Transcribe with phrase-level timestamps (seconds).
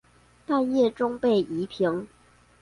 [0.47, 2.07] 半夜中被移平